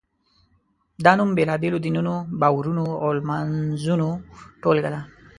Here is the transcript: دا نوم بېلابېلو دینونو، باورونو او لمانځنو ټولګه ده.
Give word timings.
دا 1.05 1.11
نوم 1.17 1.29
بېلابېلو 1.37 1.77
دینونو، 1.85 2.15
باورونو 2.41 2.85
او 3.03 3.09
لمانځنو 3.17 4.09
ټولګه 4.61 4.89
ده. 4.93 5.01